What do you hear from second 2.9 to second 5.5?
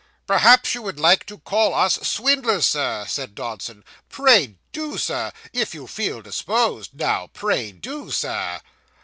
said Dodson. 'Pray do, Sir,